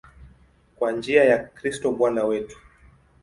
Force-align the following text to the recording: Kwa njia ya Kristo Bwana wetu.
Kwa 0.75 0.91
njia 0.91 1.23
ya 1.23 1.39
Kristo 1.43 1.91
Bwana 1.91 2.25
wetu. 2.25 2.57